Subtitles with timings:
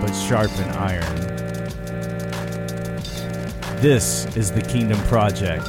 [0.00, 1.16] but sharpen iron.
[3.80, 5.68] This is the Kingdom Project,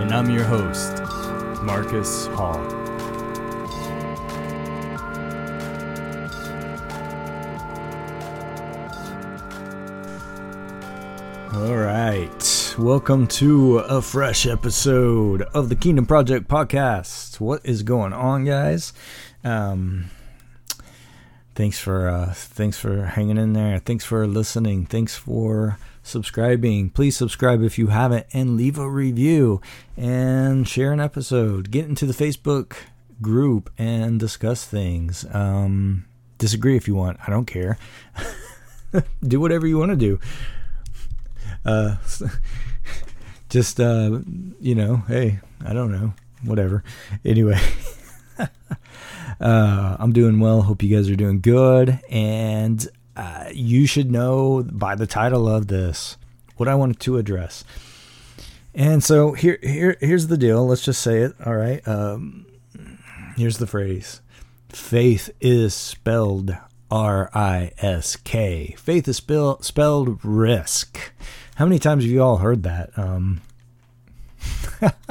[0.00, 1.00] and I'm your host,
[1.62, 2.58] Marcus Hall.
[11.54, 12.74] All right.
[12.78, 17.38] Welcome to a fresh episode of the Kingdom Project podcast.
[17.38, 18.92] What is going on, guys?
[19.44, 20.06] Um,
[21.54, 23.78] thanks for uh, thanks for hanging in there.
[23.78, 24.86] Thanks for listening.
[24.86, 26.90] Thanks for subscribing.
[26.90, 29.60] Please subscribe if you haven't and leave a review
[29.96, 31.70] and share an episode.
[31.70, 32.74] Get into the Facebook
[33.20, 35.24] group and discuss things.
[35.32, 36.04] Um,
[36.38, 37.18] disagree if you want.
[37.26, 37.78] I don't care.
[39.22, 40.20] do whatever you want to do.
[41.64, 41.96] Uh,
[43.48, 44.20] just uh,
[44.60, 46.82] you know, hey, I don't know, whatever.
[47.24, 47.60] Anyway,
[49.42, 50.62] uh, I'm doing well.
[50.62, 55.66] Hope you guys are doing good, and uh, you should know by the title of
[55.66, 56.16] this
[56.56, 57.64] what I wanted to address.
[58.74, 60.66] And so here, here, here's the deal.
[60.66, 61.34] Let's just say it.
[61.44, 61.86] All right.
[61.86, 62.46] Um,
[63.36, 64.22] here's the phrase:
[64.68, 66.56] Faith is spelled
[66.90, 68.74] R I S K.
[68.78, 71.12] Faith is spell, spelled risk.
[71.56, 72.90] How many times have you all heard that?
[72.96, 73.40] Um,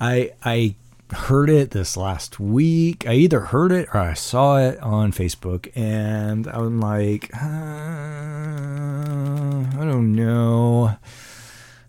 [0.00, 0.74] I I
[1.12, 3.06] heard it this last week.
[3.06, 7.38] I either heard it or I saw it on Facebook, and I'm like, uh,
[9.80, 10.96] I don't know.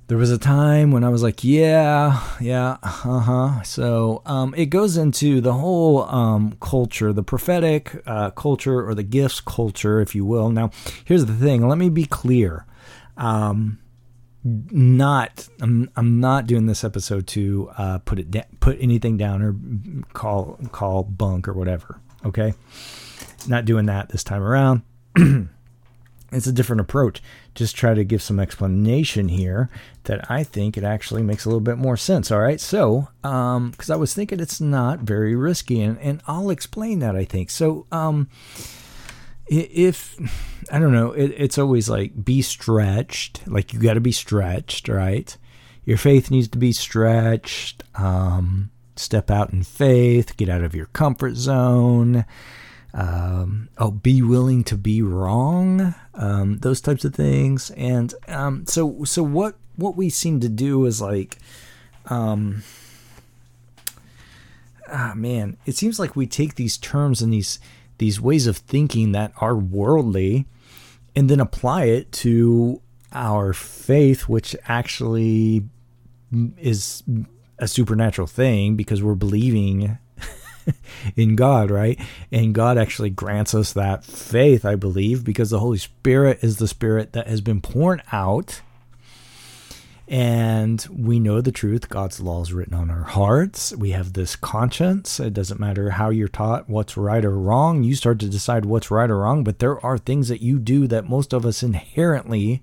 [0.07, 3.61] There was a time when I was like, yeah, yeah, uh huh.
[3.63, 9.03] So um, it goes into the whole um, culture, the prophetic uh, culture, or the
[9.03, 10.49] gifts culture, if you will.
[10.49, 10.71] Now,
[11.05, 11.67] here's the thing.
[11.67, 12.65] Let me be clear.
[13.17, 13.79] Um,
[14.43, 19.41] not I'm, I'm not doing this episode to uh, put it da- put anything down
[19.41, 19.55] or
[20.13, 21.99] call call bunk or whatever.
[22.25, 22.53] Okay,
[23.47, 24.81] not doing that this time around.
[26.31, 27.21] it's a different approach.
[27.55, 29.69] Just try to give some explanation here
[30.05, 32.31] that I think it actually makes a little bit more sense.
[32.31, 36.49] All right, so um, because I was thinking it's not very risky, and and I'll
[36.49, 37.15] explain that.
[37.15, 37.85] I think so.
[37.91, 38.29] Um,
[39.47, 40.17] if
[40.71, 43.41] I don't know, it, it's always like be stretched.
[43.47, 45.35] Like you got to be stretched, right?
[45.85, 47.83] Your faith needs to be stretched.
[47.95, 50.37] Um, step out in faith.
[50.37, 52.25] Get out of your comfort zone.
[52.93, 55.95] Um, oh, be willing to be wrong.
[56.13, 57.71] Um, those types of things.
[57.71, 61.39] And um, so, so what what we seem to do is like,
[62.05, 62.61] um,
[64.87, 67.59] ah, man, it seems like we take these terms and these
[68.03, 70.45] these ways of thinking that are worldly
[71.15, 72.81] and then apply it to
[73.13, 75.63] our faith, which actually
[76.57, 77.01] is
[77.59, 79.97] a supernatural thing because we're believing
[81.15, 81.97] in God, right?
[82.29, 86.67] And God actually grants us that faith, I believe, because the Holy Spirit is the
[86.67, 88.59] Spirit that has been poured out
[90.07, 91.89] and we know the truth.
[91.89, 93.73] God's law is written on our hearts.
[93.75, 95.19] We have this conscience.
[95.19, 97.83] It doesn't matter how you're taught what's right or wrong.
[97.83, 100.87] You start to decide what's right or wrong, but there are things that you do
[100.87, 102.61] that most of us inherently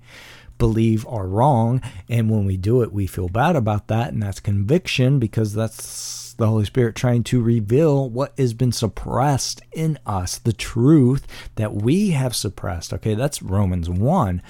[0.58, 1.80] believe are wrong.
[2.08, 4.12] And when we do it, we feel bad about that.
[4.12, 9.62] And that's conviction because that's the Holy Spirit trying to reveal what has been suppressed
[9.72, 12.92] in us, the truth that we have suppressed.
[12.92, 14.42] Okay, that's Romans 1.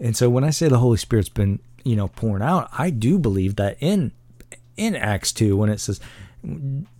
[0.00, 3.18] And so when I say the Holy Spirit's been you know pouring out i do
[3.18, 4.12] believe that in
[4.76, 6.00] in acts 2 when it says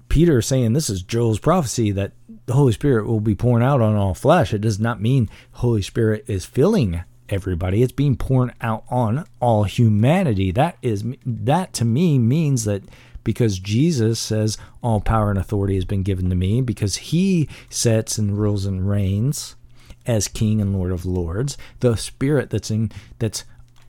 [0.09, 2.13] peter saying this is joel's prophecy that
[2.47, 4.53] the holy spirit will be pouring out on all flesh.
[4.53, 7.83] It does not mean holy spirit is filling everybody.
[7.83, 10.51] It's being poured out on all humanity.
[10.51, 12.83] That is that to me means that
[13.25, 18.19] because Jesus says all power and authority has been given to me because he sets
[18.19, 19.57] and rules and reigns
[20.05, 22.91] as king and lord of lords the spirit that's in
[23.21, 23.45] that's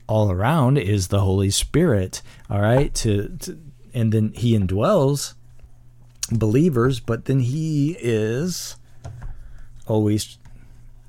[0.06, 2.22] all around is the Holy Spirit.
[2.50, 3.58] All right, to, to
[3.92, 5.34] and then He indwells
[6.30, 8.76] believers, but then He is
[9.86, 10.38] always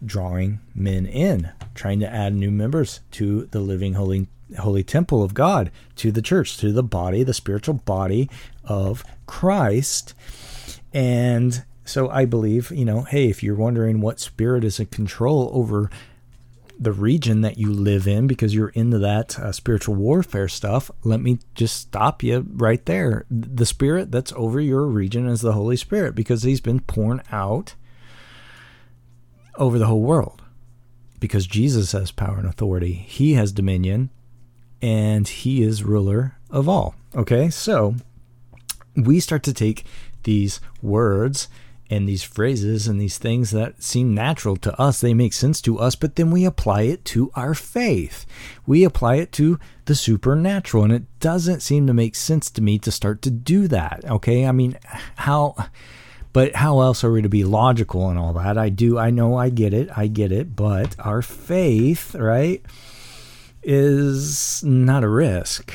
[0.05, 4.27] drawing men in, trying to add new members to the living holy
[4.59, 8.29] holy temple of God, to the church, to the body, the spiritual body
[8.63, 10.13] of Christ.
[10.93, 15.49] And So I believe, you know, hey, if you're wondering what spirit is in control
[15.53, 15.89] over
[16.79, 21.21] the region that you live in because you're into that uh, spiritual warfare stuff, let
[21.21, 23.25] me just stop you right there.
[23.29, 27.75] The spirit that's over your region is the Holy Spirit because he's been poured out
[29.57, 30.41] over the whole world
[31.19, 32.93] because Jesus has power and authority.
[32.93, 34.09] He has dominion
[34.81, 36.95] and he is ruler of all.
[37.15, 37.95] Okay, so
[38.95, 39.85] we start to take
[40.23, 41.47] these words
[41.89, 45.79] and these phrases and these things that seem natural to us, they make sense to
[45.79, 48.25] us, but then we apply it to our faith.
[48.65, 52.79] We apply it to the supernatural, and it doesn't seem to make sense to me
[52.79, 54.03] to start to do that.
[54.05, 54.77] Okay, I mean,
[55.15, 55.55] how.
[56.33, 58.57] But how else are we to be logical and all that?
[58.57, 62.61] I do, I know, I get it, I get it, but our faith, right,
[63.63, 65.71] is not a risk.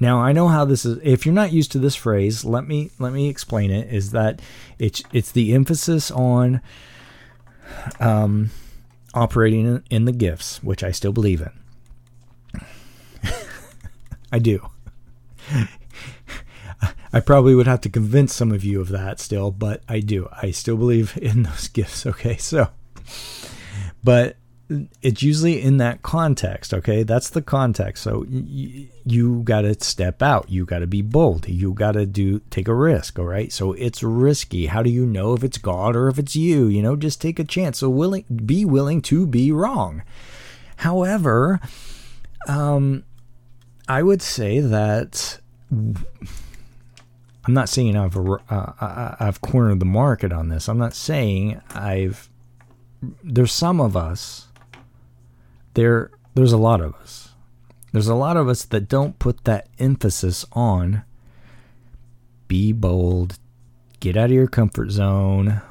[0.00, 0.98] Now I know how this is.
[1.02, 3.92] If you're not used to this phrase, let me let me explain it.
[3.92, 4.40] Is that
[4.78, 6.60] it's it's the emphasis on
[8.00, 8.50] um,
[9.14, 12.60] operating in the gifts, which I still believe in.
[14.32, 14.68] I do.
[17.12, 20.28] I probably would have to convince some of you of that still, but I do.
[20.42, 22.06] I still believe in those gifts.
[22.06, 22.68] Okay, so,
[24.04, 24.36] but
[25.00, 27.02] it's usually in that context okay?
[27.02, 28.02] That's the context.
[28.02, 30.50] So y- you got to step out.
[30.50, 31.48] You got to be bold.
[31.48, 33.52] You got to do take a risk all right?
[33.52, 34.66] So it's risky.
[34.66, 36.66] How do you know if it's god or if it's you?
[36.66, 37.78] You know just take a chance.
[37.78, 40.02] So willing be willing to be wrong.
[40.76, 41.60] However
[42.46, 43.04] um
[43.88, 45.38] i would say that
[45.70, 45.94] i'm
[47.48, 50.68] not saying i've uh, i've cornered the market on this.
[50.68, 52.28] I'm not saying i've
[53.22, 54.47] there's some of us
[55.78, 57.30] there there's a lot of us.
[57.92, 61.04] There's a lot of us that don't put that emphasis on
[62.48, 63.38] be bold,
[64.00, 65.62] get out of your comfort zone,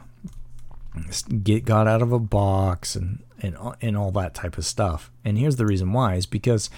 [1.44, 5.12] get God out of a box and and and all that type of stuff.
[5.26, 6.70] And here's the reason why is because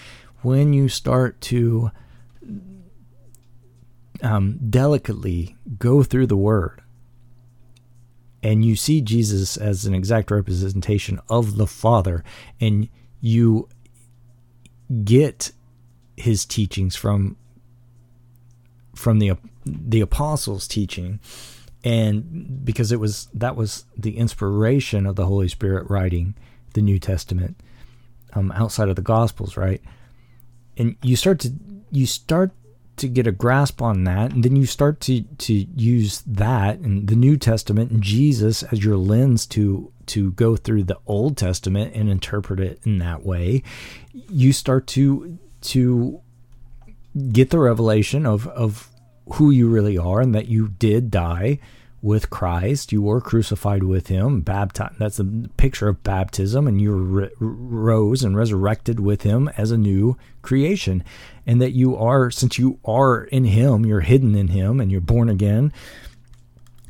[0.41, 1.91] when you start to
[4.23, 6.81] um, delicately go through the word
[8.41, 12.23] and you see Jesus as an exact representation of the Father
[12.59, 12.89] and
[13.21, 13.67] you
[15.03, 15.51] get
[16.17, 17.37] his teachings from
[18.95, 19.33] from the
[19.65, 21.19] the apostles teaching.
[21.83, 26.35] And because it was that was the inspiration of the holy spirit writing
[26.73, 27.55] the new testament
[28.33, 29.81] um, outside of the gospels right?
[30.77, 31.53] And you start to
[31.91, 32.51] you start
[32.99, 37.07] to get a grasp on that and then you start to to use that and
[37.07, 41.93] the new testament and jesus as your lens to to go through the Old Testament
[41.95, 43.63] and interpret it in that way,
[44.11, 46.19] you start to to
[47.31, 48.89] get the revelation of of
[49.33, 51.59] who you really are and that you did die
[52.01, 52.91] with Christ.
[52.91, 54.41] You were crucified with Him.
[54.41, 54.99] Baptized.
[54.99, 55.25] That's a
[55.57, 61.03] picture of baptism, and you re- rose and resurrected with Him as a new creation,
[61.45, 65.01] and that you are, since you are in Him, you're hidden in Him, and you're
[65.01, 65.73] born again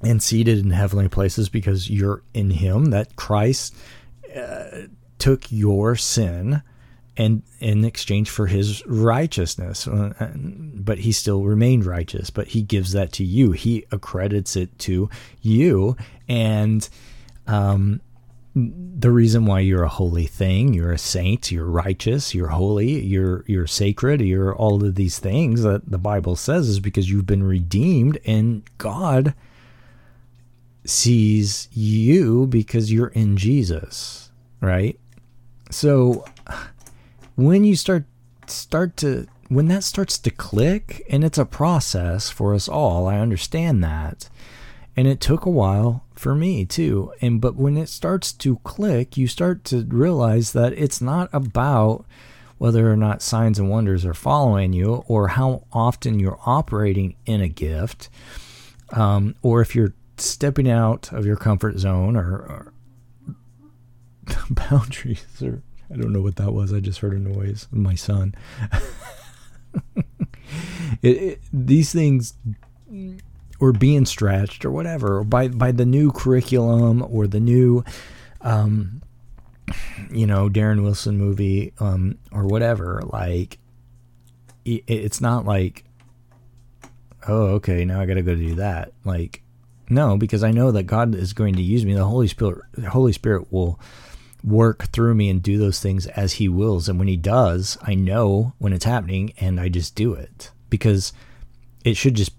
[0.02, 3.76] and seated in heavenly places because you're in him that Christ
[4.36, 4.84] uh,
[5.18, 6.62] took your sin
[7.20, 12.94] and in exchange for his righteousness uh, but he still remained righteous but he gives
[12.94, 15.10] that to you he accredits it to
[15.42, 15.96] you
[16.28, 16.90] and
[17.46, 18.02] um,
[18.56, 23.44] the reason why you're a holy thing, you're a saint, you're righteous, you're holy, you're
[23.48, 27.44] you're sacred, you're all of these things that the Bible says is because you've been
[27.44, 29.34] redeemed and God
[30.86, 35.00] sees you because you're in Jesus, right?
[35.70, 36.26] So
[37.40, 38.04] when you start
[38.48, 43.18] start to when that starts to click and it's a process for us all, I
[43.18, 44.30] understand that.
[44.96, 47.14] And it took a while for me too.
[47.22, 52.06] And but when it starts to click, you start to realize that it's not about
[52.58, 57.40] whether or not signs and wonders are following you or how often you're operating in
[57.40, 58.10] a gift
[58.92, 62.74] um, or if you're stepping out of your comfort zone or, or
[64.50, 66.74] boundaries or I don't know what that was.
[66.74, 67.68] I just heard a noise.
[67.72, 68.36] My son.
[71.02, 72.34] it, it, these things
[73.60, 77.84] were being stretched or whatever by by the new curriculum or the new,
[78.42, 79.02] um,
[80.12, 83.02] you know, Darren Wilson movie um, or whatever.
[83.06, 83.58] Like,
[84.66, 85.86] it, it's not like,
[87.28, 88.94] oh, okay, now I got to go do that.
[89.04, 89.42] Like,
[89.90, 91.96] no, because I know that God is going to use me.
[91.96, 93.80] The Holy Spirit, the Holy Spirit will
[94.44, 96.88] work through me and do those things as He wills.
[96.90, 101.14] And when He does, I know when it's happening, and I just do it because
[101.84, 102.32] it should just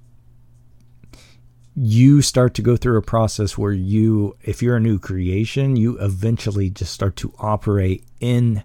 [1.77, 5.97] you start to go through a process where you, if you're a new creation, you
[5.99, 8.63] eventually just start to operate in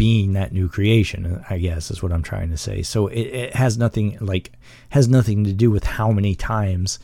[0.00, 3.54] being that new creation i guess is what i'm trying to say so it, it,
[3.54, 4.50] has nothing like
[4.88, 6.98] has nothing to do with how many times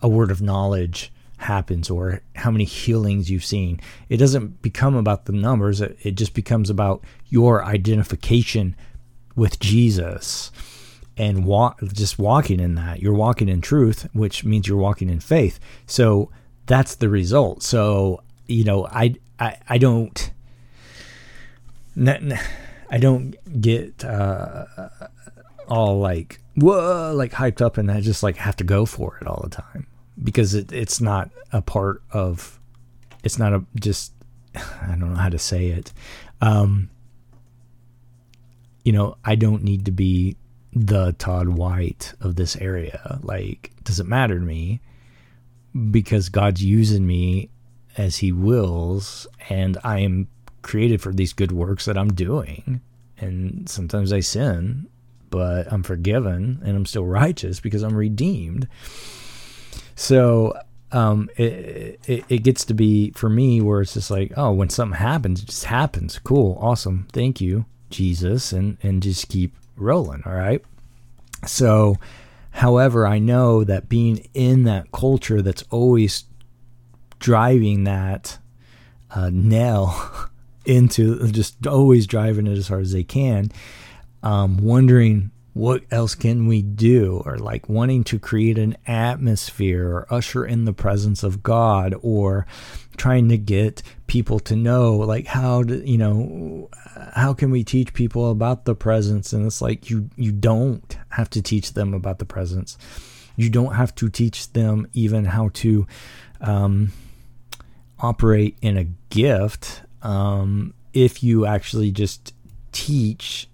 [0.00, 3.80] a word of knowledge happens or how many healings you've seen.
[4.08, 5.80] It doesn't become about the numbers.
[5.80, 8.74] It, just becomes about your identification
[9.34, 10.50] with jesus
[11.18, 13.02] and walk just walking in that.
[13.02, 15.60] You're walking in truth which means you're walking in faith.
[15.86, 16.30] So
[16.66, 17.62] that's the result.
[17.62, 20.30] So you know i i, I don't
[22.90, 24.66] I don't get uh,
[25.68, 29.26] all like whoa, like hyped up, and I just like have to go for it
[29.26, 29.86] all the time
[30.22, 32.60] because it, it's not a part of.
[33.22, 34.12] It's not a just.
[34.54, 35.92] I don't know how to say it.
[36.40, 36.90] Um,
[38.84, 40.36] you know, I don't need to be
[40.72, 43.18] the Todd White of this area.
[43.22, 44.80] Like, does it matter to me?
[45.90, 47.50] Because God's using me
[47.96, 50.28] as He wills, and I am
[50.62, 52.80] created for these good works that I'm doing.
[53.18, 54.88] And sometimes I sin,
[55.30, 58.68] but I'm forgiven and I'm still righteous because I'm redeemed.
[59.96, 60.56] So
[60.92, 64.70] um, it, it, it gets to be for me where it's just like, oh, when
[64.70, 66.20] something happens, it just happens.
[66.20, 70.22] Cool, awesome, thank you, Jesus, and and just keep rolling.
[70.24, 70.62] All right.
[71.46, 71.96] So,
[72.52, 76.24] however, I know that being in that culture that's always
[77.18, 78.38] driving that
[79.10, 79.94] uh, nail
[80.66, 83.50] into just always driving it as hard as they can,
[84.22, 90.06] um, wondering what else can we do, or like wanting to create an atmosphere or
[90.10, 92.46] usher in the presence of God, or
[92.98, 96.68] trying to get people to know, like how do you know,
[97.14, 99.32] how can we teach people about the presence?
[99.32, 102.76] And it's like you you don't have to teach them about the presence.
[103.36, 105.86] You don't have to teach them even how to
[106.42, 106.92] um,
[107.98, 112.34] operate in a gift um, if you actually just
[112.72, 113.48] teach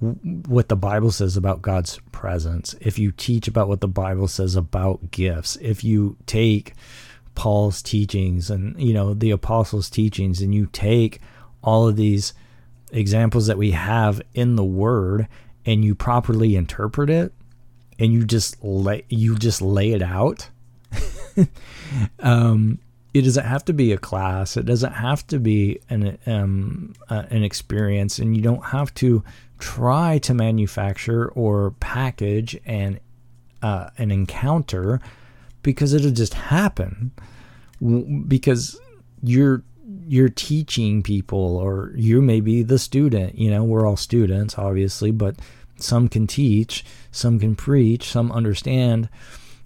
[0.00, 4.54] what the Bible says about God's presence, if you teach about what the Bible says
[4.54, 6.74] about gifts, if you take
[7.34, 11.20] Paul's teachings and you know the apostles' teachings and you take
[11.62, 12.32] all of these
[12.90, 15.28] examples that we have in the word
[15.66, 17.32] and you properly interpret it
[17.98, 20.48] and you just lay you just lay it out
[22.20, 22.78] um
[23.14, 24.56] it doesn't have to be a class.
[24.56, 29.24] It doesn't have to be an um, uh, an experience, and you don't have to
[29.58, 33.00] try to manufacture or package an
[33.62, 35.00] uh, an encounter
[35.62, 37.10] because it'll just happen
[38.26, 38.80] because
[39.22, 39.62] you're
[40.06, 45.10] you're teaching people or you may be the student you know we're all students obviously
[45.10, 45.36] but
[45.76, 49.08] some can teach some can preach some understand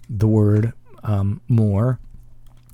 [0.09, 0.73] the word
[1.03, 1.99] um, more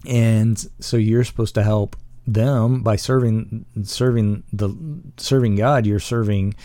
[0.07, 1.95] and so you're supposed to help
[2.33, 4.69] them by serving serving the
[5.17, 5.85] serving God.
[5.85, 6.55] You're serving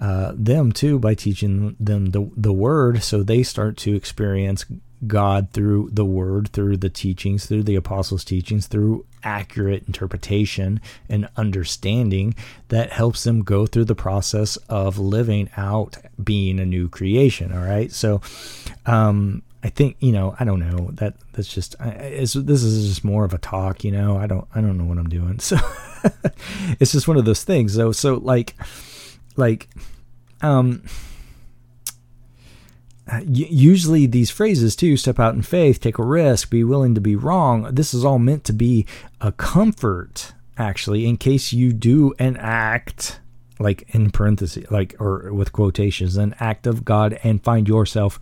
[0.00, 4.64] uh, them too by teaching them the the word, so they start to experience
[5.06, 11.28] God through the word, through the teachings, through the apostles' teachings, through accurate interpretation and
[11.36, 12.34] understanding
[12.68, 17.52] that helps them go through the process of living out being a new creation.
[17.52, 17.92] All right.
[17.92, 18.20] So,
[18.86, 20.90] um, I think you know I don't know.
[20.94, 24.16] That that's just this is just more of a talk you know.
[24.16, 25.40] I don't I don't know what I'm doing.
[25.48, 25.56] So
[26.78, 27.90] it's just one of those things though.
[27.90, 28.54] So like
[29.38, 29.68] like
[30.42, 30.82] um
[33.24, 37.16] usually these phrases too step out in faith take a risk be willing to be
[37.16, 38.84] wrong this is all meant to be
[39.20, 43.20] a comfort actually in case you do an act
[43.58, 48.20] like in parentheses like or with quotations an act of God and find yourself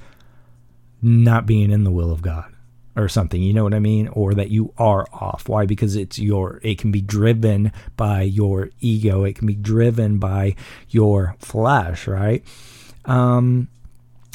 [1.02, 2.52] not being in the will of God
[2.96, 4.08] or something, you know what I mean?
[4.08, 5.48] Or that you are off.
[5.48, 5.66] Why?
[5.66, 10.56] Because it's your, it can be driven by your ego, it can be driven by
[10.88, 12.42] your flesh, right?
[13.04, 13.68] Um,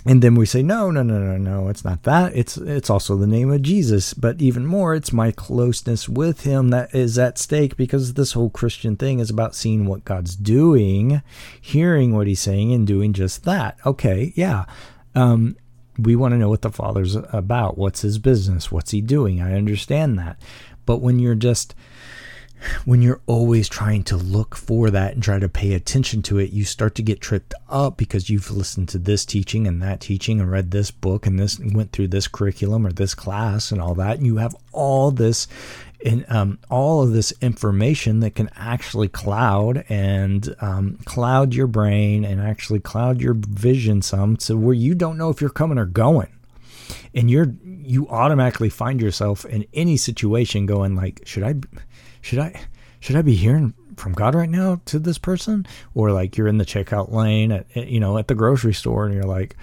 [0.04, 2.36] and then we say, no, no, no, no, no, it's not that.
[2.36, 6.70] It's it's also the name of Jesus, but even more, it's my closeness with Him
[6.70, 11.22] that is at stake because this whole Christian thing is about seeing what God's doing,
[11.60, 13.78] hearing what He's saying, and doing just that.
[13.86, 14.66] Okay, yeah.
[15.14, 15.56] Um,
[15.98, 17.78] we want to know what the father's about.
[17.78, 18.72] What's his business?
[18.72, 19.42] What's he doing?
[19.42, 20.42] I understand that.
[20.86, 21.76] But when you're just
[22.86, 26.52] when you're always trying to look for that and try to pay attention to it,
[26.52, 30.40] you start to get tripped up because you've listened to this teaching and that teaching
[30.40, 33.96] and read this book and this went through this curriculum or this class and all
[33.96, 34.18] that.
[34.18, 35.48] And you have all this
[36.02, 42.26] in um, all of this information that can actually cloud and um, cloud your brain
[42.26, 45.86] and actually cloud your vision some to where you don't know if you're coming or
[45.86, 46.30] going.
[47.14, 51.54] and you're you automatically find yourself in any situation going like should i
[52.22, 52.54] should i
[53.00, 56.58] should i be hearing from god right now to this person or like you're in
[56.58, 59.56] the checkout lane at you know at the grocery store and you're like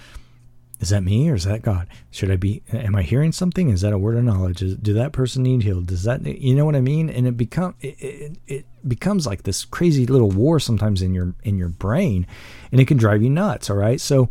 [0.80, 1.88] is that me or is that God?
[2.10, 2.62] Should I be?
[2.72, 3.68] Am I hearing something?
[3.68, 4.62] Is that a word of knowledge?
[4.62, 5.88] Is, do that person need healed?
[5.88, 7.10] Does that you know what I mean?
[7.10, 11.34] And it become it, it, it becomes like this crazy little war sometimes in your
[11.42, 12.26] in your brain,
[12.70, 13.70] and it can drive you nuts.
[13.70, 14.28] All right, so,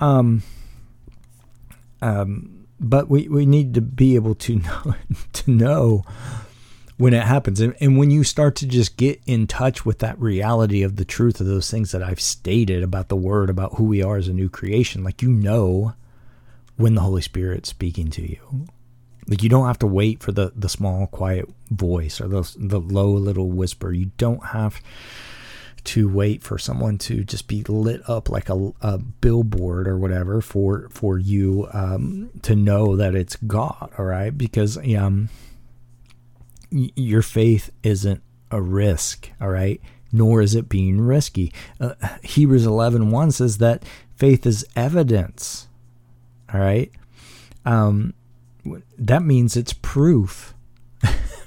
[0.00, 0.42] um,
[2.02, 4.94] um, but we we need to be able to know
[5.32, 6.04] to know
[6.96, 7.60] when it happens.
[7.60, 11.04] And, and when you start to just get in touch with that reality of the
[11.04, 14.28] truth of those things that I've stated about the word, about who we are as
[14.28, 15.94] a new creation, like you know
[16.76, 18.66] when the Holy Spirit's speaking to you.
[19.26, 22.80] Like you don't have to wait for the, the small, quiet voice or the, the
[22.80, 23.92] low little whisper.
[23.92, 24.80] You don't have
[25.84, 30.40] to wait for someone to just be lit up like a, a billboard or whatever
[30.40, 33.90] for for you um, to know that it's God.
[33.98, 35.28] All right, because um,
[36.74, 39.80] your faith isn't a risk, all right?
[40.12, 41.52] Nor is it being risky.
[41.80, 43.84] Uh, Hebrews 11 1 says that
[44.16, 45.68] faith is evidence,
[46.52, 46.90] all right?
[47.64, 48.14] Um,
[48.98, 50.54] that means it's proof.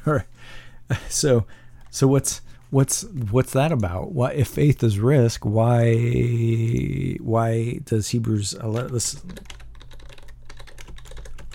[1.09, 1.45] so,
[1.89, 4.11] so what's what's what's that about?
[4.11, 8.93] Why, if faith is risk, why why does Hebrews 11?
[8.93, 9.21] Let's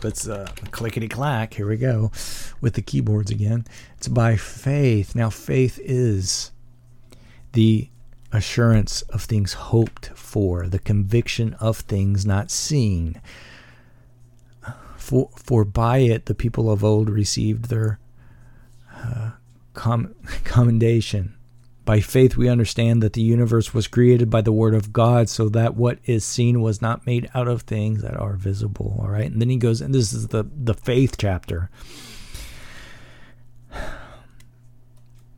[0.03, 1.55] Let's uh, clickety clack.
[1.55, 2.11] Here we go
[2.61, 3.65] with the keyboards again.
[3.97, 5.15] It's by faith.
[5.15, 6.51] Now, faith is
[7.53, 7.89] the
[8.33, 13.21] assurance of things hoped for, the conviction of things not seen.
[14.97, 17.99] For, for by it the people of old received their
[18.95, 19.33] uh,
[19.75, 21.35] com- commendation.
[21.85, 25.49] By faith, we understand that the universe was created by the Word of God, so
[25.49, 28.99] that what is seen was not made out of things that are visible.
[29.01, 29.31] All right.
[29.31, 31.71] And then he goes, and this is the, the faith chapter.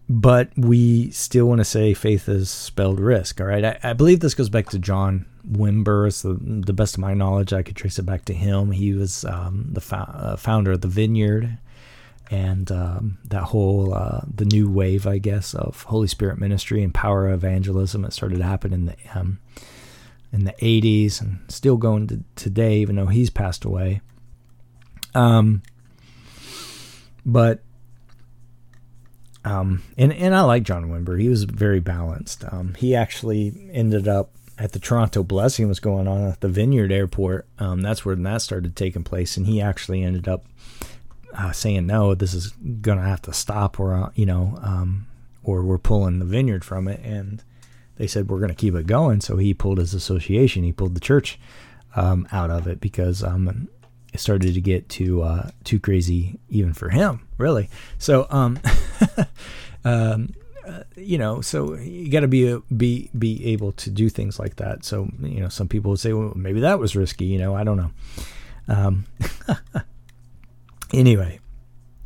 [0.06, 3.40] But we still want to say faith is spelled risk.
[3.40, 3.64] All right.
[3.64, 6.06] I, I believe this goes back to John Wimber.
[6.06, 7.54] It's the, the best of my knowledge.
[7.54, 8.70] I could trace it back to him.
[8.72, 11.56] He was um, the uh, founder of the Vineyard
[12.30, 16.94] and um, that whole uh, the new wave, I guess, of Holy Spirit ministry and
[16.94, 19.38] power evangelism that started to happen in the um,
[20.32, 24.00] in the '80s and still going to today, even though he's passed away.
[25.14, 25.62] Um,
[27.24, 27.62] but
[29.44, 31.20] um, and and I like John Wimber.
[31.20, 32.44] He was very balanced.
[32.50, 36.92] Um, he actually ended up at the Toronto Blessing was going on at the Vineyard
[36.92, 37.46] Airport.
[37.58, 40.46] Um, that's where that started taking place, and he actually ended up
[41.36, 45.06] uh, saying no, this is gonna have to stop, or uh, you know, um,
[45.42, 47.42] or we're pulling the vineyard from it, and
[47.96, 49.20] they said we're gonna keep it going.
[49.20, 51.38] So he pulled his association, he pulled the church
[51.96, 53.68] um, out of it because um,
[54.12, 57.68] it started to get too uh, too crazy even for him, really.
[57.98, 58.58] So um,
[59.84, 60.34] um,
[60.66, 64.56] uh, you know, so you got to be be be able to do things like
[64.56, 64.84] that.
[64.84, 67.26] So you know, some people would say, well, maybe that was risky.
[67.26, 67.90] You know, I don't know.
[68.68, 69.06] Um,
[70.94, 71.40] Anyway,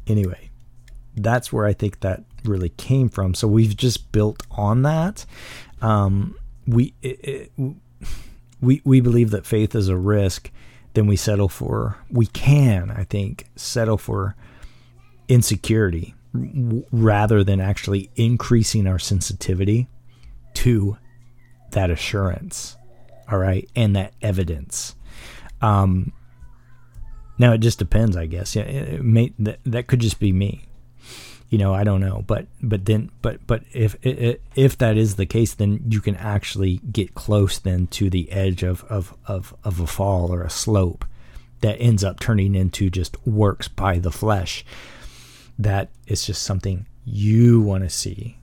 [0.07, 0.51] anyway,
[1.17, 3.35] that's where I think that really came from.
[3.35, 5.27] So we've just built on that.
[5.83, 7.53] Um, we it, it,
[8.61, 10.51] we we believe that faith is a risk.
[10.95, 14.35] Then we settle for we can I think settle for
[15.29, 19.89] insecurity rather than actually increasing our sensitivity
[20.55, 20.97] to
[21.73, 22.77] that assurance.
[23.31, 24.95] All right, and that evidence.
[25.61, 26.13] Um,
[27.39, 28.57] now it just depends, I guess.
[28.57, 30.65] Yeah, it may, that that could just be me.
[31.49, 35.25] You know, I don't know, but but then but but if if that is the
[35.25, 39.81] case, then you can actually get close then to the edge of of of of
[39.81, 41.07] a fall or a slope
[41.61, 44.65] that ends up turning into just works by the flesh.
[45.59, 48.39] That is just something you want to see,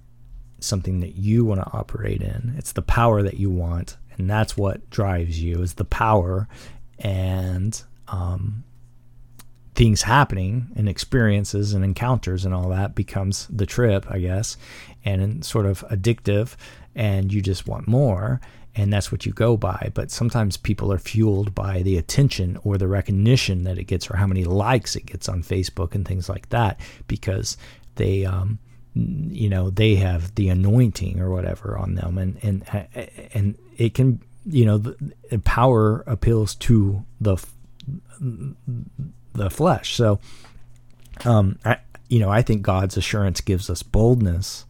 [0.60, 2.56] something that you want to operate in.
[2.58, 6.48] It's the power that you want, and that's what drives you is the power
[6.98, 8.64] and um,
[9.76, 14.58] things happening and experiences and encounters and all that becomes the trip, I guess,
[15.04, 16.56] and sort of addictive,
[16.96, 18.40] and you just want more,
[18.74, 19.92] and that's what you go by.
[19.94, 24.16] But sometimes people are fueled by the attention or the recognition that it gets, or
[24.16, 27.58] how many likes it gets on Facebook and things like that, because
[27.96, 28.60] they, um,
[28.94, 32.88] you know, they have the anointing or whatever on them, and and
[33.34, 34.96] and it can, you know, the
[35.44, 37.36] power appeals to the
[39.36, 39.96] the flesh.
[39.96, 40.20] So,
[41.24, 41.78] um, I,
[42.10, 44.66] you know, I think God's assurance gives us boldness,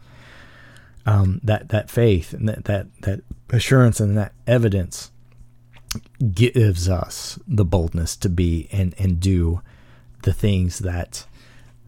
[1.06, 5.12] um, that that faith and that that that assurance and that evidence
[6.34, 9.62] gives us the boldness to be and and do
[10.24, 11.26] the things that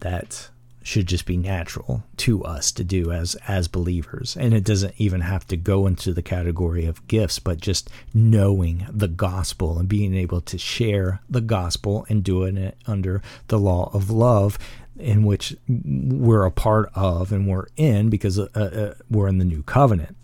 [0.00, 0.48] that
[0.88, 4.34] should just be natural to us to do as as believers.
[4.38, 8.86] And it doesn't even have to go into the category of gifts but just knowing
[8.90, 13.90] the gospel and being able to share the gospel and doing it under the law
[13.92, 14.58] of love
[14.96, 19.44] in which we're a part of and we're in because uh, uh, we're in the
[19.44, 20.16] new covenant.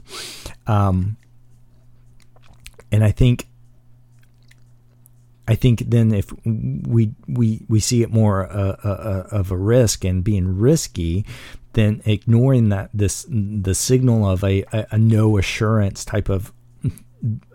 [0.67, 1.19] Um,
[2.91, 3.49] and i think
[5.47, 9.57] I think then if we we we see it more uh, uh, uh, of a
[9.57, 11.27] risk and being risky,
[11.75, 16.53] then ignoring that this the signal of a, a, a no assurance type of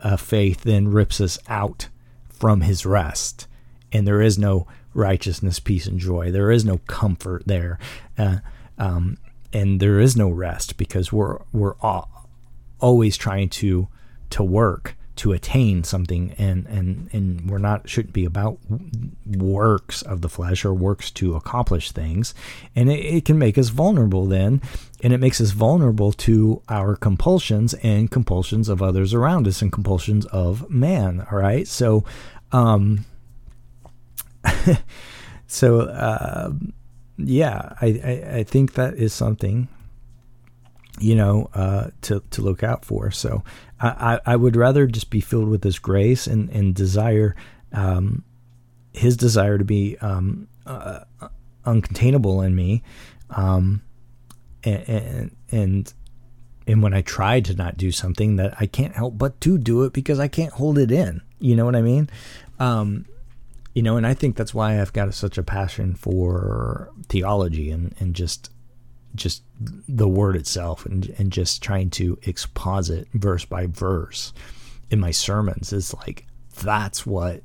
[0.01, 1.89] uh, faith then rips us out
[2.29, 3.47] from His rest,
[3.91, 6.31] and there is no righteousness, peace, and joy.
[6.31, 7.79] There is no comfort there,
[8.19, 8.37] uh,
[8.77, 9.17] um,
[9.51, 11.75] and there is no rest because we're we're
[12.79, 13.87] always trying to
[14.29, 18.57] to work to attain something and and and we're not shouldn't be about
[19.25, 22.33] works of the flesh or works to accomplish things
[22.73, 24.61] and it, it, can make us vulnerable then
[25.03, 29.73] and it makes us vulnerable to our compulsions and compulsions of others around us and
[29.73, 32.05] compulsions of man all right so
[32.53, 33.03] um
[35.47, 36.49] so uh
[37.17, 39.67] yeah I, I i think that is something
[40.99, 43.11] you know, uh, to to look out for.
[43.11, 43.43] So
[43.81, 47.35] I, I would rather just be filled with this grace and and desire,
[47.71, 48.23] um,
[48.93, 51.01] His desire to be um, uh,
[51.65, 52.83] uncontainable in me,
[53.29, 53.81] um,
[54.63, 55.93] and, and
[56.67, 59.83] and when I try to not do something that I can't help but to do
[59.83, 61.21] it because I can't hold it in.
[61.39, 62.09] You know what I mean?
[62.59, 63.05] Um,
[63.73, 67.95] you know, and I think that's why I've got such a passion for theology and
[67.99, 68.51] and just
[69.15, 74.33] just the word itself and, and just trying to exposit verse by verse
[74.89, 76.25] in my sermons is like
[76.61, 77.41] that's what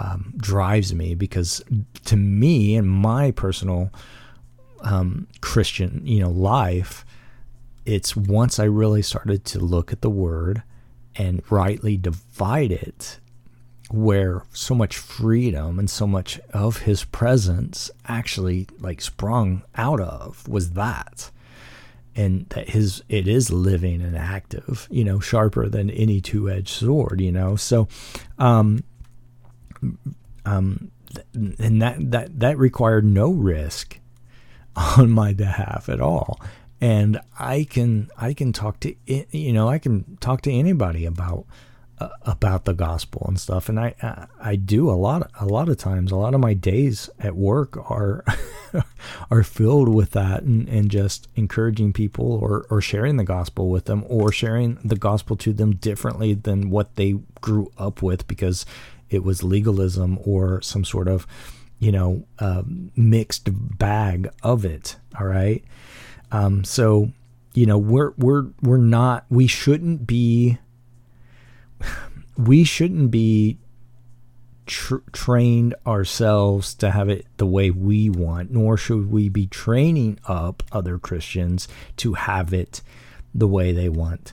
[0.00, 1.62] um, drives me because
[2.04, 3.90] to me in my personal
[4.82, 7.04] um, Christian you know life
[7.84, 10.62] it's once I really started to look at the word
[11.14, 13.20] and rightly divide it
[13.90, 20.46] where so much freedom and so much of his presence actually like sprung out of
[20.48, 21.30] was that.
[22.14, 27.20] And that his it is living and active you know sharper than any two-edged sword
[27.20, 27.56] you know?
[27.56, 27.88] So
[28.38, 28.82] um
[30.44, 30.90] um
[31.34, 34.00] and that that that required no risk
[34.76, 36.40] on my behalf at all.
[36.80, 41.46] And i can i can talk to you know i can talk to anybody about
[41.98, 43.68] about the gospel and stuff.
[43.68, 47.08] And I I do a lot a lot of times a lot of my days
[47.18, 48.24] at work are
[49.30, 53.86] are filled with that and, and just encouraging people or, or sharing the gospel with
[53.86, 58.66] them or sharing the gospel to them differently than what they grew up with because
[59.08, 61.26] it was legalism or some sort of
[61.78, 62.62] you know uh,
[62.94, 64.96] mixed bag of it.
[65.18, 65.64] All right.
[66.32, 67.12] Um, so
[67.54, 70.58] you know we're we're we're not we shouldn't be
[72.36, 73.58] we shouldn't be
[74.66, 80.18] tr- trained ourselves to have it the way we want, nor should we be training
[80.26, 82.82] up other Christians to have it
[83.34, 84.32] the way they want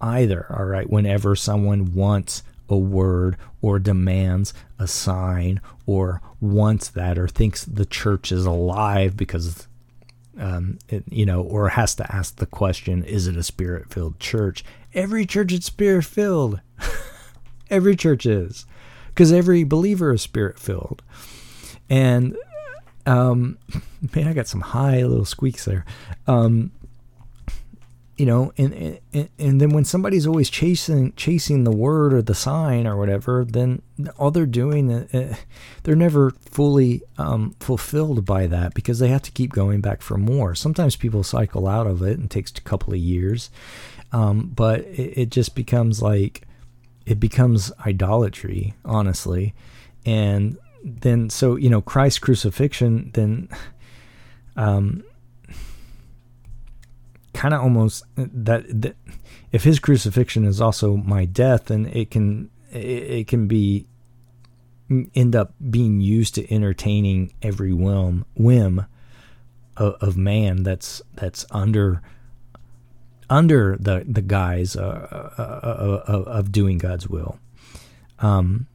[0.00, 0.46] either.
[0.50, 0.88] All right.
[0.88, 7.86] Whenever someone wants a word or demands a sign or wants that or thinks the
[7.86, 9.68] church is alive because
[10.38, 14.18] um, it, you know, or has to ask the question, is it a spirit filled
[14.18, 14.64] church?
[14.92, 16.60] Every church is spirit filled.
[17.70, 18.66] Every church is,
[19.08, 21.02] because every believer is spirit filled.
[21.88, 22.36] And
[23.06, 23.58] um,
[24.14, 25.84] man, I got some high little squeaks there.
[26.26, 26.72] Um,
[28.16, 32.34] you know, and, and and then when somebody's always chasing chasing the word or the
[32.34, 33.82] sign or whatever, then
[34.16, 35.36] all they're doing, uh,
[35.82, 40.16] they're never fully um, fulfilled by that because they have to keep going back for
[40.16, 40.54] more.
[40.54, 43.50] Sometimes people cycle out of it and it takes a couple of years,
[44.12, 46.46] um, but it, it just becomes like
[47.06, 49.54] it becomes idolatry, honestly.
[50.06, 53.48] And then, so, you know, Christ's crucifixion, then,
[54.56, 55.02] um,
[57.34, 58.96] kind of almost that, that
[59.52, 63.86] if his crucifixion is also my death, then it can, it, it can be,
[65.14, 68.86] end up being used to entertaining every whim, whim
[69.76, 72.00] of, of man that's, that's under,
[73.30, 77.38] under the the guise uh, uh, uh, uh, of doing God's will.
[78.18, 78.66] Um,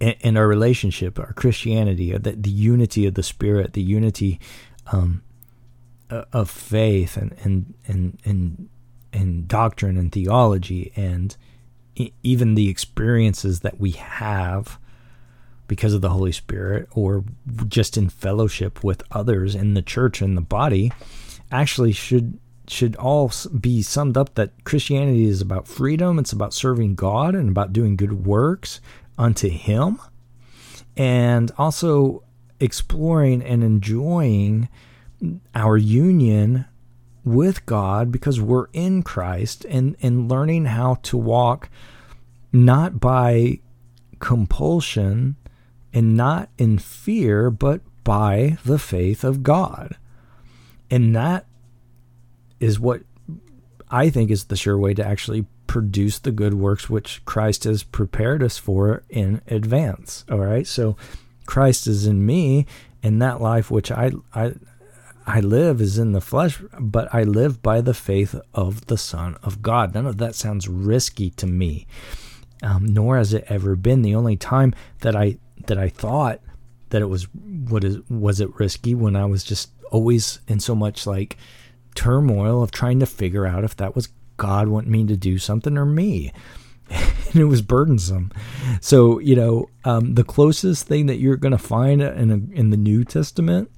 [0.00, 4.38] and, our relationship, our Christianity, the, the unity of the Spirit, the unity
[4.92, 5.22] um,
[6.08, 8.68] Uh, of faith, and and and and
[9.12, 11.36] and doctrine and theology, and
[12.22, 14.78] even the experiences that we have
[15.66, 17.24] because of the Holy Spirit or
[17.66, 20.92] just in fellowship with others in the church and the body
[21.50, 22.38] actually should
[22.68, 27.48] should all be summed up that Christianity is about freedom, it's about serving God and
[27.48, 28.80] about doing good works
[29.18, 30.00] unto him
[30.96, 32.22] and also
[32.58, 34.68] exploring and enjoying
[35.54, 36.66] our union
[37.24, 41.68] with God because we're in Christ and and learning how to walk
[42.52, 43.60] not by
[44.20, 45.36] compulsion
[45.92, 49.96] and not in fear, but by the faith of God.
[50.90, 51.46] And that
[52.60, 53.02] is what
[53.90, 57.82] I think is the sure way to actually produce the good works which Christ has
[57.82, 60.24] prepared us for in advance.
[60.30, 60.66] All right.
[60.66, 60.96] So
[61.46, 62.66] Christ is in me,
[63.02, 64.54] and that life which I, I,
[65.26, 69.36] I live is in the flesh, but I live by the faith of the Son
[69.42, 69.94] of God.
[69.94, 71.86] None of that sounds risky to me,
[72.62, 74.02] um, nor has it ever been.
[74.02, 76.40] The only time that I that I thought
[76.90, 80.74] that it was what is was it risky when I was just always in so
[80.74, 81.36] much like
[81.96, 85.76] turmoil of trying to figure out if that was God wanting me to do something
[85.76, 86.32] or me.
[86.90, 88.30] and it was burdensome.
[88.80, 92.70] So, you know, um, the closest thing that you're going to find in, a, in
[92.70, 93.70] the New Testament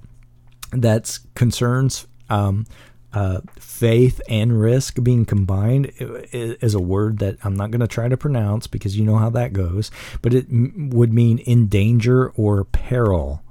[0.71, 2.65] that concerns um,
[3.13, 8.07] uh, faith and risk being combined is a word that I'm not going to try
[8.07, 9.89] to pronounce because you know how that goes,
[10.21, 13.41] but it m- would mean in danger or peril.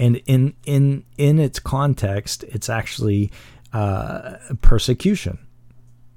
[0.00, 3.30] And in in in its context, it's actually
[3.72, 5.38] uh, persecution.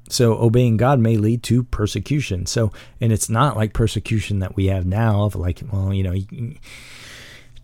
[0.09, 2.45] So obeying God may lead to persecution.
[2.45, 6.15] So, and it's not like persecution that we have now of like, well, you know,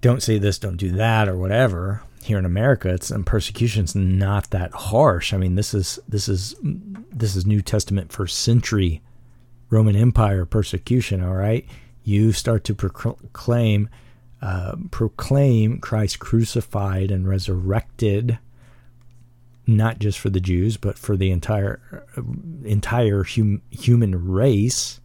[0.01, 4.49] don't say this, don't do that, or whatever here in America, it's and persecution's not
[4.51, 5.33] that harsh.
[5.33, 9.01] I mean, this is this is this is New Testament first century
[9.69, 11.23] Roman Empire persecution.
[11.23, 11.65] All right,
[12.03, 13.89] you start to proclaim
[14.41, 18.37] uh, proclaim Christ crucified and resurrected,
[19.65, 22.05] not just for the Jews but for the entire
[22.63, 24.99] entire hum, human race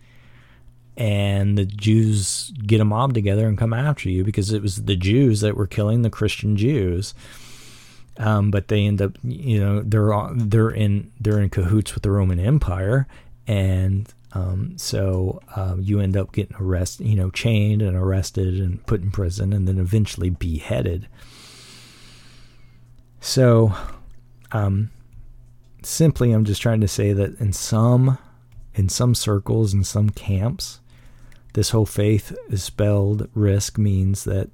[0.96, 4.96] and the Jews get a mob together and come after you because it was the
[4.96, 7.14] Jews that were killing the Christian Jews.
[8.18, 12.10] Um, but they end up, you know, they're they're in they're in cahoots with the
[12.10, 13.06] Roman Empire,
[13.46, 18.84] and um, so uh, you end up getting arrested, you know, chained and arrested and
[18.86, 21.08] put in prison, and then eventually beheaded.
[23.20, 23.74] So,
[24.52, 24.90] um,
[25.82, 28.18] simply, I'm just trying to say that in some
[28.74, 30.80] in some circles, in some camps,
[31.52, 34.50] this whole faith is spelled risk means that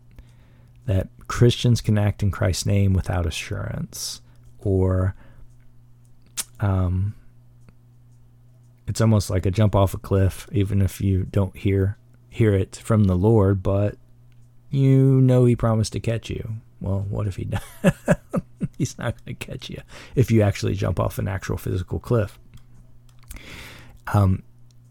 [0.87, 4.22] that Christians can act in Christ's name without assurance,
[4.58, 5.14] or
[6.61, 7.14] um,
[8.87, 11.98] it's almost like a jump off a cliff, even if you don't hear
[12.30, 13.96] hear it from the Lord, but
[14.70, 16.54] you know He promised to catch you.
[16.80, 17.44] Well, what if He
[17.82, 17.92] does?
[18.78, 19.82] He's not going to catch you
[20.14, 22.38] if you actually jump off an actual physical cliff.
[24.14, 24.42] Um,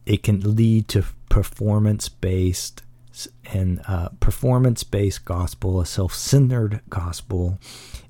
[0.08, 2.82] it can lead to performance based
[3.52, 7.60] and uh, performance based gospel, a self centered gospel.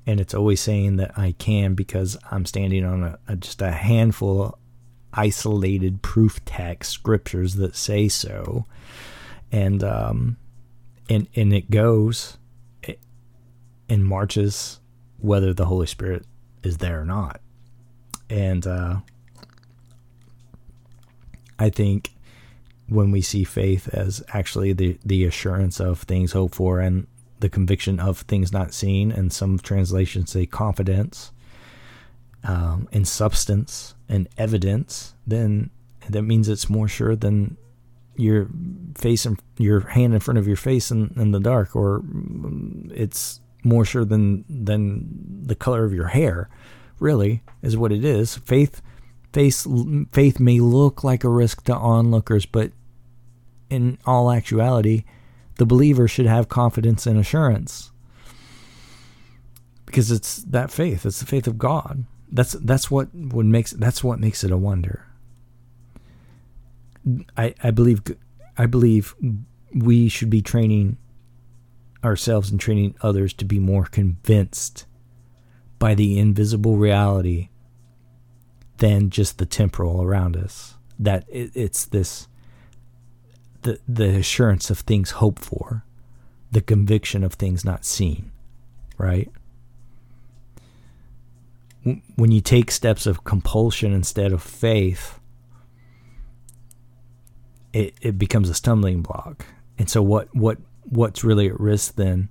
[0.06, 3.72] And it's always saying that I can because I'm standing on a, a, just a
[3.72, 4.54] handful of
[5.12, 8.64] isolated proof text scriptures that say so.
[9.50, 10.36] And, um,
[11.10, 12.38] and, and it goes
[13.88, 14.80] and marches
[15.18, 16.26] whether the Holy Spirit
[16.62, 17.40] is there or not.
[18.30, 19.00] And, uh,
[21.58, 22.12] I think
[22.88, 27.06] when we see faith as actually the, the assurance of things hoped for and
[27.40, 31.30] the conviction of things not seen, and some translations say confidence
[32.44, 35.70] um, and substance and evidence, then
[36.08, 37.56] that means it's more sure than
[38.16, 38.48] your
[38.96, 42.02] face and your hand in front of your face in, in the dark, or
[42.90, 46.48] it's more sure than than the color of your hair.
[46.98, 48.36] Really, is what it is.
[48.38, 48.82] Faith
[49.38, 49.68] Faith,
[50.10, 52.72] faith may look like a risk to onlookers, but
[53.70, 55.04] in all actuality,
[55.58, 57.92] the believer should have confidence and assurance
[59.86, 61.06] because it's that faith.
[61.06, 62.04] It's the faith of God.
[62.32, 65.06] That's that's what would makes that's what makes it a wonder.
[67.36, 68.02] I I believe
[68.56, 69.14] I believe
[69.72, 70.96] we should be training
[72.02, 74.84] ourselves and training others to be more convinced
[75.78, 77.50] by the invisible reality
[78.78, 80.74] than just the temporal around us.
[80.98, 82.28] That it, it's this
[83.62, 85.84] the the assurance of things hoped for,
[86.50, 88.32] the conviction of things not seen,
[88.96, 89.30] right?
[92.16, 95.20] When you take steps of compulsion instead of faith,
[97.72, 99.46] it, it becomes a stumbling block.
[99.78, 102.28] And so what what what's really at risk then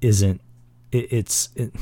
[0.00, 0.40] isn't
[0.90, 1.72] it, it's it,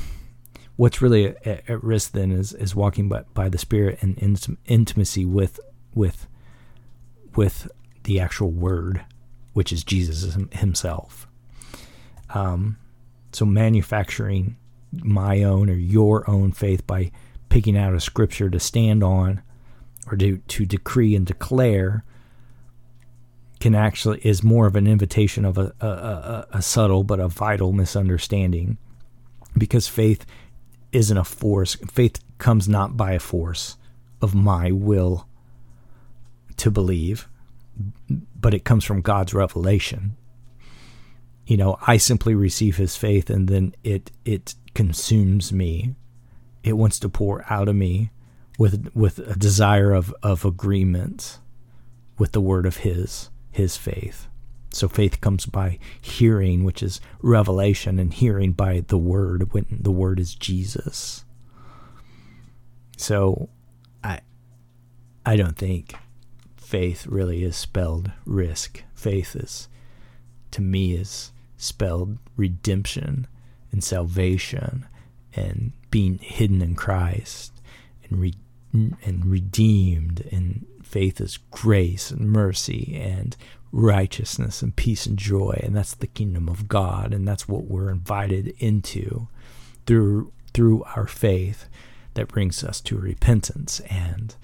[0.80, 4.34] what's really at, at, risk then is is walking by, by the spirit and in
[4.64, 5.60] intimacy with
[5.94, 6.26] with
[7.36, 7.70] with
[8.04, 9.04] the actual word
[9.52, 11.28] which is Jesus himself.
[12.30, 12.78] Um
[13.30, 14.56] so manufacturing
[14.90, 17.12] my own or your own faith by
[17.50, 19.42] picking out a scripture to stand on
[20.06, 22.04] or to, to decree and declare
[23.60, 27.28] can actually is more of an invitation of a, a, a, a subtle but a
[27.28, 28.78] vital misunderstanding.
[29.56, 30.24] Because faith
[30.92, 31.74] isn't a force.
[31.90, 33.76] Faith comes not by a force
[34.20, 35.26] of my will
[36.57, 37.29] to believe
[38.38, 40.16] but it comes from God's revelation.
[41.46, 45.94] You know I simply receive his faith and then it it consumes me.
[46.62, 48.11] It wants to pour out of me
[48.59, 51.38] with with a desire of of agreement
[52.18, 54.29] with the word of his his faith
[54.72, 59.90] so faith comes by hearing which is revelation and hearing by the word when the
[59.90, 61.24] word is Jesus.
[62.96, 63.48] So
[64.04, 64.20] i
[65.26, 65.94] i don't think
[66.56, 68.85] faith really is spelled risk.
[68.94, 69.68] Faith is
[70.52, 73.26] to me is spelled redemption
[73.72, 74.87] and salvation
[75.35, 77.52] and being hidden in Christ
[78.09, 78.35] and re-
[78.72, 80.26] and redeemed.
[80.30, 83.37] And faith is grace and mercy and
[83.72, 87.90] righteousness and peace and joy and that's the kingdom of God and that's what we're
[87.90, 89.28] invited into
[89.87, 91.66] through through our faith
[92.14, 94.35] that brings us to repentance and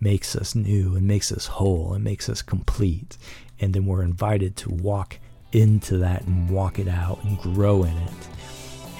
[0.00, 3.16] makes us new and makes us whole and makes us complete
[3.58, 5.18] and then we're invited to walk
[5.52, 8.28] into that and walk it out and grow in it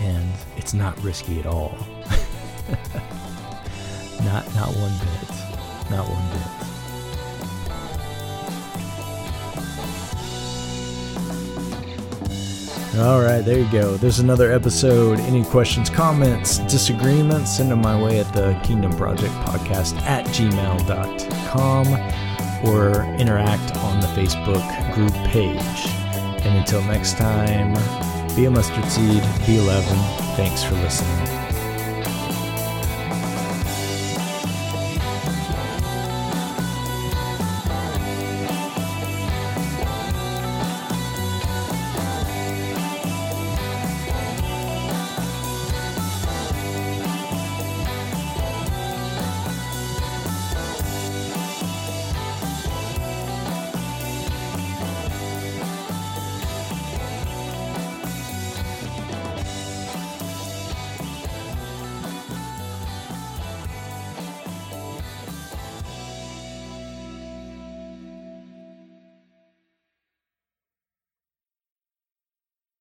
[0.01, 1.70] and it's not risky at all.
[4.25, 5.90] not not one bit.
[5.90, 6.75] Not one bit.
[12.98, 13.96] All right, there you go.
[13.98, 15.20] There's another episode.
[15.20, 21.87] Any questions, comments, disagreements, send them my way at the Kingdom Project Podcast at gmail.com
[22.66, 25.87] or interact on the Facebook group page.
[26.46, 27.74] And until next time,
[28.35, 29.96] be a mustard seed, be 11.
[30.37, 31.36] Thanks for listening.